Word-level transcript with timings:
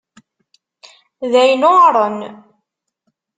D 1.31 1.33
ayen 1.41 1.61
yuɛṛen. 1.69 2.17